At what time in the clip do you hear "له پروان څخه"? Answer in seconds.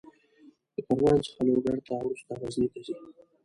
0.75-1.39